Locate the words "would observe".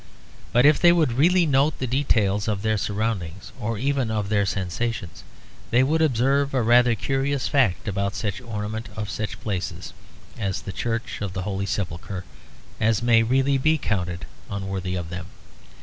5.83-6.55